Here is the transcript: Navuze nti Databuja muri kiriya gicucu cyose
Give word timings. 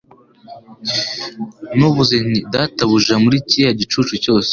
Navuze 1.77 2.15
nti 2.23 2.39
Databuja 2.53 3.15
muri 3.23 3.37
kiriya 3.47 3.71
gicucu 3.79 4.13
cyose 4.23 4.49